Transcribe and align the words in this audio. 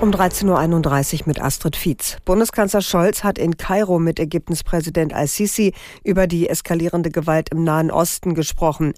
Um 0.00 0.12
13.31 0.12 1.20
Uhr 1.20 1.26
mit 1.26 1.42
Astrid 1.42 1.76
Fietz. 1.76 2.16
Bundeskanzler 2.24 2.80
Scholz 2.80 3.22
hat 3.22 3.36
in 3.36 3.58
Kairo 3.58 3.98
mit 3.98 4.18
Ägyptens 4.18 4.64
Präsident 4.64 5.12
al-Sisi 5.12 5.74
über 6.04 6.26
die 6.26 6.48
eskalierende 6.48 7.10
Gewalt 7.10 7.50
im 7.50 7.64
Nahen 7.64 7.90
Osten 7.90 8.34
gesprochen. 8.34 8.94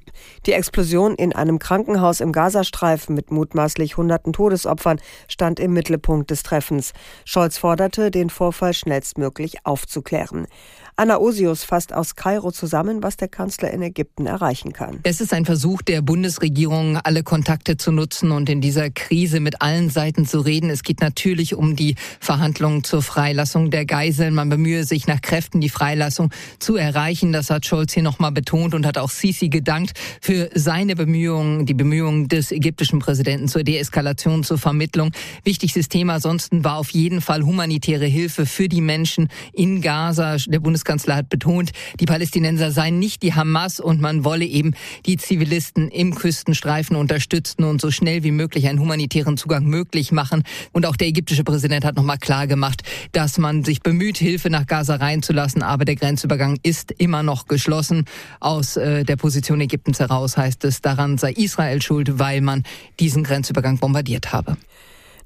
Die 0.47 0.53
Explosion 0.53 1.17
in 1.17 1.35
einem 1.35 1.59
Krankenhaus 1.59 2.21
im 2.21 2.31
Gazastreifen 2.31 3.17
mit 3.17 3.33
mutmaßlich 3.33 3.97
hunderten 3.97 4.33
Todesopfern 4.33 5.01
stand 5.27 5.59
im 5.59 5.73
Mittelpunkt 5.73 6.31
des 6.31 6.45
Treffens. 6.45 6.93
Scholz 7.25 7.59
forderte, 7.59 8.13
den 8.13 8.31
Vorfall 8.31 8.73
schnellstmöglich 8.73 9.67
aufzuklären. 9.67 10.47
Anna 10.95 11.19
Osius 11.19 11.65
fasst 11.65 11.93
aus 11.93 12.15
Kairo 12.15 12.53
zusammen, 12.53 13.03
was 13.03 13.17
der 13.17 13.29
Kanzler 13.29 13.73
in 13.73 13.83
Ägypten 13.83 14.27
erreichen 14.27 14.73
kann. 14.73 15.01
Es 15.03 15.21
ist 15.21 15.33
ein 15.33 15.47
Versuch 15.47 15.83
der 15.83 16.03
Bundesregierung, 16.03 16.99
alle 16.99 17.23
Kontakte 17.25 17.77
zu 17.79 17.91
nutzen 17.91 18.31
und 18.31 18.49
in 18.51 18.61
dieser 18.61 18.91
Krise 18.91 19.41
mit 19.41 19.63
allen 19.63 19.89
Seiten 19.89 20.27
zu 20.27 20.41
reden. 20.41 20.69
Es 20.69 20.83
geht 20.83 20.92
natürlich 21.01 21.55
um 21.55 21.77
die 21.77 21.95
Verhandlungen 22.21 22.85
zur 22.85 23.03
Freilassung 23.03 23.71
der 23.71 23.87
Geiseln. 23.87 24.35
Man 24.35 24.49
bemühe 24.51 24.85
sich 24.85 25.07
nach 25.07 25.23
Kräften, 25.23 25.61
die 25.61 25.69
Freilassung 25.69 26.31
zu 26.59 26.77
erreichen. 26.77 27.33
Das 27.33 27.49
hat 27.49 27.65
Scholz 27.65 27.95
hier 27.95 28.03
nochmal 28.03 28.33
betont 28.33 28.75
und 28.75 28.85
hat 28.85 28.99
auch 28.99 29.11
Sisi 29.11 29.49
gedankt 29.49 29.93
für 30.21 30.51
seine 30.55 30.95
Bemühungen, 30.95 31.65
die 31.65 31.75
Bemühungen 31.75 32.29
des 32.29 32.53
ägyptischen 32.53 32.99
Präsidenten 32.99 33.49
zur 33.49 33.63
Deeskalation, 33.63 34.45
zur 34.45 34.59
Vermittlung. 34.59 35.13
Wichtigstes 35.43 35.89
Thema 35.89 36.15
ansonsten 36.15 36.65
war 36.65 36.77
auf 36.77 36.91
jeden 36.91 37.23
Fall 37.23 37.43
humanitäre 37.43 38.07
Hilfe 38.07 38.45
für 38.47 38.69
die 38.69 38.83
Menschen 38.83 39.29
in 39.55 39.81
Gaza. 39.81 40.37
Der 40.47 40.61
Bundes 40.61 40.83
Bundeskanzler 40.83 41.17
hat 41.17 41.29
betont, 41.29 41.71
die 42.01 42.07
Palästinenser 42.07 42.73
seien 42.73 42.99
nicht 42.99 43.23
die 43.23 43.35
Hamas 43.35 43.79
und 43.79 44.01
man 44.01 44.25
wolle 44.25 44.45
eben 44.45 44.73
die 45.07 45.17
Zivilisten 45.17 45.89
im 45.89 46.15
Küstenstreifen 46.15 46.97
unterstützen 46.97 47.65
und 47.65 47.81
so 47.81 47.93
schnell 47.93 48.25
wie 48.25 48.33
möglich 48.33 48.67
einen 48.69 48.81
humanitären 48.81 49.37
Zugang 49.37 49.65
möglich 49.67 50.11
machen. 50.11 50.43
Und 50.73 50.82
auch 50.87 50.97
der 50.97 51.09
ägyptische 51.09 51.45
Präsident 51.45 51.85
hat 51.85 51.97
nochmal 51.97 52.19
klar 52.19 52.47
gemacht, 52.47 52.83
dass 53.13 53.39
man 53.39 53.65
sich 53.65 53.83
bemüht, 53.83 54.19
Hilfe 54.19 54.51
nach 54.51 54.67
Gaza 54.67 54.97
reinzulassen, 54.97 55.63
aber 55.63 55.85
der 55.85 55.97
Grenzübergang 55.97 56.59
ist 56.63 56.93
immer 56.93 57.23
noch 57.23 57.47
geschlossen. 57.47 58.05
Aus 58.41 58.77
äh, 58.77 59.05
der 59.05 59.17
Position 59.17 59.61
Ägyptens 59.61 60.01
heraus 60.01 60.37
heißt 60.37 60.65
es, 60.65 60.81
daran 60.81 61.19
sei 61.19 61.33
Israel 61.33 61.83
schuld, 61.83 62.19
weil 62.19 62.41
man 62.41 62.65
diesen 63.01 63.25
Grenzübergang 63.25 63.79
bombardiert 63.79 64.33
habe. 64.33 64.57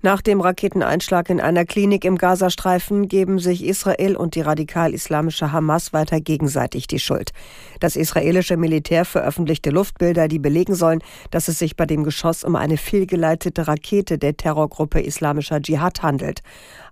Nach 0.07 0.23
dem 0.23 0.41
Raketeneinschlag 0.41 1.31
in 1.31 1.41
einer 1.41 1.65
Klinik 1.65 2.05
im 2.05 2.17
Gazastreifen 2.17 3.09
geben 3.09 3.41
sich 3.41 3.65
Israel 3.65 4.15
und 4.15 4.37
die 4.37 4.41
radikal-islamische 4.41 5.51
Hamas 5.51 5.93
weiter 5.93 6.21
gegenseitig 6.21 6.87
die 6.87 7.01
Schuld. 7.01 7.33
Das 7.81 7.97
israelische 7.97 8.57
Militär 8.57 9.05
veröffentlichte 9.05 9.71
Luftbilder, 9.71 10.29
die 10.29 10.39
belegen 10.39 10.77
sollen, 10.77 11.01
dass 11.33 11.49
es 11.49 11.59
sich 11.59 11.75
bei 11.75 11.87
dem 11.87 12.05
Geschoss 12.05 12.45
um 12.45 12.55
eine 12.55 12.77
fehlgeleitete 12.77 13.67
Rakete 13.67 14.17
der 14.17 14.37
Terrorgruppe 14.37 15.01
Islamischer 15.01 15.61
Dschihad 15.61 16.05
handelt. 16.05 16.43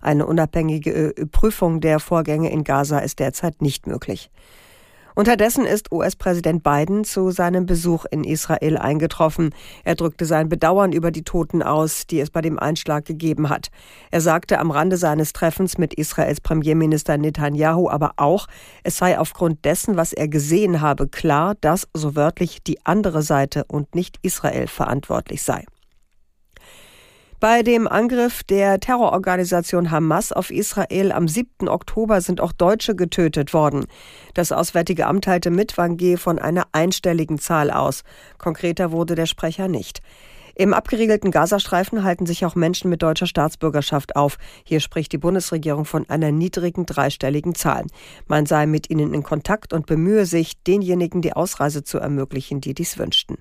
Eine 0.01 0.25
unabhängige 0.25 1.13
Prüfung 1.31 1.79
der 1.79 2.01
Vorgänge 2.01 2.51
in 2.51 2.65
Gaza 2.65 2.99
ist 2.99 3.19
derzeit 3.19 3.61
nicht 3.61 3.87
möglich. 3.87 4.29
Unterdessen 5.17 5.65
ist 5.65 5.93
US-Präsident 5.93 6.61
Biden 6.61 7.05
zu 7.05 7.31
seinem 7.31 7.65
Besuch 7.65 8.03
in 8.11 8.25
Israel 8.25 8.77
eingetroffen. 8.77 9.55
Er 9.85 9.95
drückte 9.95 10.25
sein 10.25 10.49
Bedauern 10.49 10.91
über 10.91 11.09
die 11.09 11.23
Toten 11.23 11.63
aus, 11.63 12.05
die 12.05 12.19
es 12.19 12.29
bei 12.29 12.41
dem 12.41 12.59
Einschlag 12.59 13.05
gegeben 13.05 13.47
hat. 13.47 13.69
Er 14.11 14.19
sagte 14.19 14.59
am 14.59 14.71
Rande 14.71 14.97
seines 14.97 15.31
Treffens 15.31 15.77
mit 15.77 15.93
Israels 15.93 16.41
Premierminister 16.41 17.17
Netanyahu 17.17 17.89
aber 17.89 18.11
auch, 18.17 18.47
es 18.83 18.97
sei 18.97 19.17
aufgrund 19.17 19.63
dessen, 19.63 19.95
was 19.95 20.11
er 20.11 20.27
gesehen 20.27 20.81
habe, 20.81 21.07
klar, 21.07 21.55
dass 21.61 21.87
so 21.93 22.17
wörtlich 22.17 22.61
die 22.61 22.85
andere 22.85 23.21
Seite 23.21 23.63
und 23.69 23.95
nicht 23.95 24.19
Israel 24.21 24.67
verantwortlich 24.67 25.43
sei. 25.43 25.63
Bei 27.41 27.63
dem 27.63 27.85
Angriff 27.87 28.43
der 28.43 28.79
Terrororganisation 28.79 29.91
Hamas 29.91 30.31
auf 30.31 30.51
Israel 30.51 31.11
am 31.11 31.27
7. 31.27 31.67
Oktober 31.67 32.21
sind 32.21 32.39
auch 32.39 32.53
Deutsche 32.53 32.95
getötet 32.95 33.53
worden. 33.53 33.87
Das 34.33 34.53
Auswärtige 34.53 35.05
Amt 35.05 35.25
teilte 35.25 35.51
mit, 35.51 35.77
wann 35.77 35.97
gehe 35.97 36.17
von 36.17 36.39
einer 36.39 36.67
einstelligen 36.71 37.37
Zahl 37.37 37.71
aus. 37.71 38.03
Konkreter 38.37 38.93
wurde 38.93 39.15
der 39.15 39.25
Sprecher 39.25 39.67
nicht. 39.67 40.01
Im 40.57 40.73
abgeriegelten 40.73 41.31
Gazastreifen 41.31 42.05
halten 42.05 42.25
sich 42.25 42.45
auch 42.45 42.55
Menschen 42.55 42.89
mit 42.89 43.03
deutscher 43.03 43.27
Staatsbürgerschaft 43.27 44.15
auf. 44.15 44.37
Hier 44.63 44.79
spricht 44.79 45.11
die 45.11 45.17
Bundesregierung 45.17 45.83
von 45.83 46.09
einer 46.09 46.31
niedrigen 46.31 46.85
dreistelligen 46.85 47.53
Zahl. 47.53 47.83
Man 48.27 48.45
sei 48.45 48.65
mit 48.65 48.89
ihnen 48.89 49.13
in 49.13 49.23
Kontakt 49.23 49.73
und 49.73 49.85
bemühe 49.85 50.25
sich, 50.25 50.63
denjenigen 50.63 51.21
die 51.21 51.33
Ausreise 51.33 51.83
zu 51.83 51.97
ermöglichen, 51.97 52.61
die 52.61 52.73
dies 52.73 52.97
wünschten. 52.97 53.37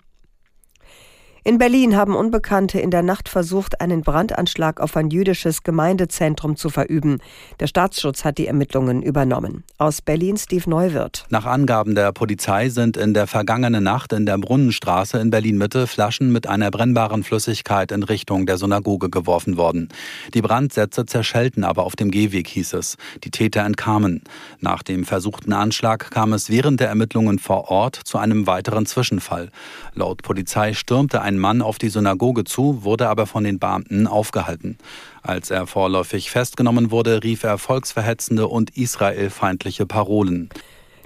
In 1.47 1.59
Berlin 1.59 1.95
haben 1.95 2.17
Unbekannte 2.17 2.81
in 2.81 2.91
der 2.91 3.03
Nacht 3.03 3.29
versucht, 3.29 3.83
einen 3.83 4.01
Brandanschlag 4.01 4.81
auf 4.81 4.97
ein 4.97 5.11
jüdisches 5.11 5.63
Gemeindezentrum 5.63 6.57
zu 6.57 6.71
verüben. 6.71 7.19
Der 7.61 7.67
Staatsschutz 7.67 8.25
hat 8.25 8.39
die 8.39 8.47
Ermittlungen 8.47 9.03
übernommen. 9.03 9.63
Aus 9.77 10.01
Berlin 10.01 10.39
Steve 10.39 10.71
Neuwirth. 10.71 11.27
Nach 11.29 11.45
Angaben 11.45 11.95
der 11.95 12.13
Polizei 12.13 12.71
sind 12.71 12.97
in 12.97 13.13
der 13.13 13.27
vergangenen 13.27 13.85
Nacht 13.85 14.15
in 14.15 14.25
der 14.25 14.39
Brunnenstraße 14.39 15.19
in 15.19 15.29
Berlin-Mitte 15.29 15.87
Flaschen 15.87 16.33
mit 16.33 16.47
einer 16.47 16.71
brennbaren 16.71 17.25
Flüssigkeit 17.25 17.93
in 17.93 18.05
Richtung 18.05 18.47
der 18.47 18.57
Synagoge 18.57 19.11
geworfen 19.11 19.59
worden. 19.59 19.91
Die 20.33 20.41
Brandsätze 20.41 21.05
zerschellten 21.05 21.63
aber 21.63 21.85
auf 21.85 21.95
dem 21.95 22.11
Gehweg, 22.11 22.49
hieß 22.49 22.73
es. 22.73 22.97
Die 23.23 23.31
Täter 23.31 23.67
entkamen. 23.67 24.23
Nach 24.61 24.83
dem 24.83 25.05
versuchten 25.05 25.53
Anschlag 25.53 26.11
kam 26.11 26.33
es 26.33 26.49
während 26.49 26.81
der 26.81 26.89
Ermittlungen 26.89 27.39
vor 27.39 27.71
Ort 27.71 28.01
zu 28.03 28.17
einem 28.17 28.47
weiteren 28.47 28.87
Zwischenfall. 28.87 29.51
Laut 29.93 30.23
Polizei 30.23 30.73
stürmte 30.73 31.21
ein 31.21 31.34
ein 31.35 31.39
Mann 31.39 31.63
auf 31.63 31.79
die 31.79 31.89
Synagoge 31.89 32.45
zu, 32.45 32.85
wurde 32.85 33.09
aber 33.09 33.27
von 33.27 33.45
den 33.45 33.59
Beamten 33.59 34.07
aufgehalten. 34.07 34.79
Als 35.23 35.51
er 35.51 35.67
vorläufig 35.67 36.31
festgenommen 36.31 36.91
wurde, 36.91 37.23
rief 37.23 37.43
er 37.43 37.59
volksverhetzende 37.59 38.47
und 38.47 38.77
israelfeindliche 38.77 39.87
Parolen. 39.87 40.49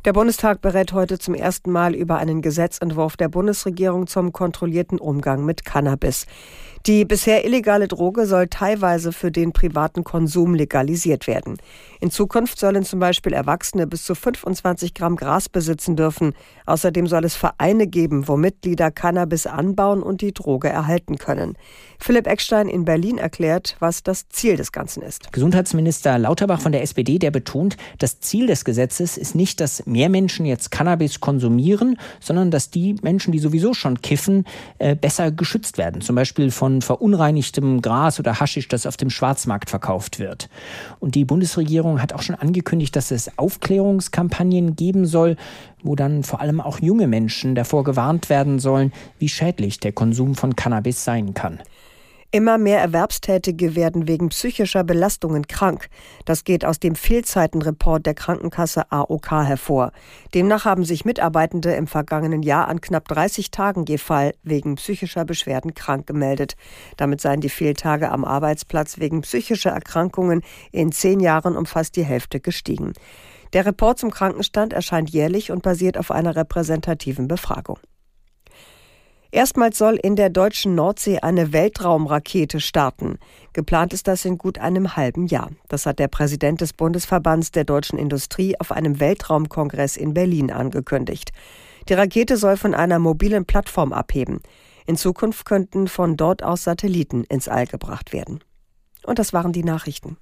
Der 0.05 0.13
Bundestag 0.13 0.61
berät 0.61 0.93
heute 0.93 1.19
zum 1.19 1.35
ersten 1.35 1.73
Mal 1.73 1.93
über 1.93 2.19
einen 2.19 2.41
Gesetzentwurf 2.41 3.17
der 3.17 3.29
Bundesregierung 3.29 4.07
zum 4.07 4.33
kontrollierten 4.33 5.01
Umgang 5.01 5.45
mit 5.45 5.65
Cannabis. 5.65 6.27
Die 6.87 7.05
bisher 7.05 7.45
illegale 7.45 7.89
Droge 7.89 8.27
soll 8.27 8.47
teilweise 8.47 9.13
für 9.13 9.33
den 9.33 9.53
privaten 9.53 10.05
Konsum 10.05 10.55
legalisiert 10.55 11.27
werden. 11.27 11.59
In 12.01 12.11
Zukunft 12.11 12.59
sollen 12.59 12.85
zum 12.85 13.01
Beispiel 13.01 13.33
Erwachsene 13.33 13.87
bis 13.87 14.05
zu 14.05 14.15
25 14.15 14.95
Gramm 14.95 15.17
Gras 15.17 15.49
besitzen 15.49 15.97
dürfen. 15.97 16.35
Außerdem 16.67 17.09
soll 17.09 17.25
es 17.25 17.35
Vereine 17.35 17.89
geben, 17.89 18.29
wo 18.29 18.37
Mitglieder 18.37 18.93
Cannabis 18.93 19.47
anbauen 19.47 20.03
und 20.03 20.21
die 20.21 20.33
Droge 20.33 20.69
erhalten 20.69 21.19
können. 21.19 21.59
Philipp 21.99 22.29
Eckstein 22.29 22.69
in 22.69 22.85
Berlin 22.85 23.19
erklärt, 23.19 23.77
was 23.81 24.05
das 24.05 24.29
Ziel 24.29 24.57
des 24.57 24.71
Ganzen 24.71 25.03
ist. 25.03 25.33
Gesundheitsminister 25.33 26.17
Lauterbach 26.19 26.61
von 26.61 26.73
der 26.73 26.83
SPD, 26.83 27.19
der 27.19 27.33
betont, 27.33 27.77
das 27.99 28.21
Ziel 28.21 28.47
des 28.47 28.65
Gesetzes 28.65 29.19
ist 29.19 29.35
nicht, 29.35 29.61
dass 29.61 29.83
mehr 29.89 30.09
Menschen 30.09 30.47
jetzt 30.47 30.71
Cannabis 30.71 31.21
konsumieren, 31.21 31.99
sondern 32.21 32.51
dass 32.51 32.71
die 32.71 32.97
Menschen, 33.03 33.33
die 33.33 33.39
sowieso 33.39 33.75
schon 33.75 34.01
kiffen, 34.03 34.45
äh, 34.79 34.95
besser 34.95 35.31
geschützt 35.31 35.79
werden. 35.79 36.01
Zum 36.01 36.15
Beispiel 36.15 36.51
von 36.51 36.83
verunreinigtem 36.83 37.83
Gras 37.83 38.21
oder 38.21 38.39
Haschisch, 38.39 38.69
das 38.69 38.87
auf 38.87 38.97
dem 38.97 39.11
Schwarzmarkt 39.11 39.71
verkauft 39.71 40.19
wird. 40.19 40.49
Und 41.01 41.15
die 41.15 41.25
Bundesregierung 41.25 41.79
Regierung 41.89 42.03
hat 42.03 42.13
auch 42.13 42.23
schon 42.23 42.35
angekündigt, 42.35 42.95
dass 42.97 43.11
es 43.11 43.39
Aufklärungskampagnen 43.39 44.77
geben 44.77 45.07
soll, 45.07 45.37
wo 45.83 45.95
dann 45.95 46.23
vor 46.23 46.41
allem 46.41 46.61
auch 46.61 46.81
junge 46.81 47.07
Menschen 47.07 47.55
davor 47.55 47.85
gewarnt 47.85 48.31
werden 48.31 48.59
sollen, 48.59 48.93
wie 49.19 49.29
schädlich 49.29 49.81
der 49.81 49.93
Konsum 49.93 50.35
von 50.35 50.57
Cannabis 50.57 51.05
sein 51.05 51.35
kann. 51.35 51.61
Immer 52.31 52.59
mehr 52.59 52.79
Erwerbstätige 52.81 53.75
werden 53.75 54.07
wegen 54.07 54.29
psychischer 54.29 54.85
Belastungen 54.85 55.47
krank. 55.47 55.89
Das 56.27 56.45
geht 56.45 56.63
aus 56.63 56.79
dem 56.79 56.95
Fehlzeitenreport 56.95 58.05
der 58.05 58.13
Krankenkasse 58.13 58.93
AOK 58.93 59.31
hervor. 59.31 59.93
Demnach 60.35 60.67
haben 60.67 60.85
sich 60.85 61.07
Mitarbeitende 61.07 61.73
im 61.73 61.87
vergangenen 61.87 62.43
Jahr 62.43 62.69
an 62.69 62.83
knapp 62.83 63.09
30 63.09 63.51
Tagen 63.51 63.87
je 63.87 63.97
Fall 63.97 64.35
wegen 64.43 64.75
psychischer 64.75 65.25
Beschwerden 65.25 65.73
krank 65.73 66.07
gemeldet. 66.07 66.57
Damit 66.99 67.23
seien 67.23 67.41
die 67.41 67.49
Fehltage 67.49 68.11
am 68.11 68.27
Arbeitsplatz 68.27 68.99
wegen 68.99 69.23
psychischer 69.23 69.71
Erkrankungen 69.71 70.43
in 70.71 70.93
zehn 70.93 71.21
Jahren 71.21 71.57
um 71.57 71.65
fast 71.65 71.97
die 71.97 72.05
Hälfte 72.05 72.41
gestiegen. 72.41 72.93
Der 73.55 73.65
Report 73.65 73.99
zum 73.99 74.11
Krankenstand 74.11 74.75
erscheint 74.75 75.09
jährlich 75.09 75.51
und 75.51 75.63
basiert 75.63 75.97
auf 75.97 76.11
einer 76.11 76.37
repräsentativen 76.37 77.27
Befragung. 77.27 77.79
Erstmals 79.31 79.77
soll 79.77 79.97
in 79.97 80.17
der 80.17 80.31
deutschen 80.31 80.75
Nordsee 80.75 81.19
eine 81.19 81.53
Weltraumrakete 81.53 82.61
starten. 82.61 83.19
Geplant 83.53 83.93
ist 83.93 84.09
das 84.09 84.25
in 84.25 84.39
gut 84.39 84.59
einem 84.59 84.97
halben 84.97 85.27
Jahr. 85.27 85.51
Das 85.69 85.85
hat 85.85 85.99
der 85.99 86.09
Präsident 86.09 86.63
des 86.63 86.73
Bundesverbands 86.73 87.51
der 87.51 87.65
deutschen 87.65 87.99
Industrie 87.99 88.59
auf 88.59 88.73
einem 88.73 89.01
Weltraumkongress 89.01 89.99
in 89.99 90.15
Berlin 90.15 90.51
angekündigt. 90.51 91.33
Die 91.91 91.95
Rakete 91.95 92.39
soll 92.39 92.57
von 92.57 92.75
einer 92.75 92.99
mobilen 92.99 93.45
Plattform 93.45 93.93
abheben. 93.93 94.41
In 94.87 94.97
Zukunft 94.97 95.45
könnten 95.45 95.89
von 95.89 96.17
dort 96.17 96.43
aus 96.43 96.65
Satelliten 96.65 97.25
ins 97.25 97.49
All 97.49 97.67
gebracht 97.67 98.15
werden. 98.15 98.43
Und 99.05 99.19
das 99.19 99.35
waren 99.35 99.53
die 99.53 99.65
Nachrichten. 99.65 100.17